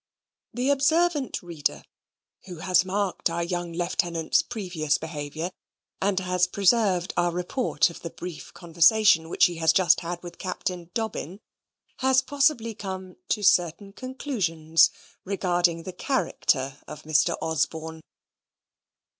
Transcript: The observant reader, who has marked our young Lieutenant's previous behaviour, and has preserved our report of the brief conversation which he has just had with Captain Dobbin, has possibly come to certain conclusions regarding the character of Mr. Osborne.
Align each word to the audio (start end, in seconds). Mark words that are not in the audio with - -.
The 0.51 0.71
observant 0.71 1.43
reader, 1.43 1.83
who 2.45 2.55
has 2.57 2.83
marked 2.83 3.29
our 3.29 3.43
young 3.43 3.71
Lieutenant's 3.71 4.41
previous 4.41 4.97
behaviour, 4.97 5.51
and 6.01 6.19
has 6.21 6.47
preserved 6.47 7.13
our 7.15 7.31
report 7.31 7.91
of 7.91 8.01
the 8.01 8.09
brief 8.09 8.51
conversation 8.55 9.29
which 9.29 9.45
he 9.45 9.57
has 9.57 9.71
just 9.71 9.99
had 9.99 10.23
with 10.23 10.39
Captain 10.39 10.89
Dobbin, 10.95 11.39
has 11.97 12.23
possibly 12.23 12.73
come 12.73 13.17
to 13.29 13.43
certain 13.43 13.93
conclusions 13.93 14.89
regarding 15.23 15.83
the 15.83 15.93
character 15.93 16.79
of 16.87 17.03
Mr. 17.03 17.35
Osborne. 17.39 18.01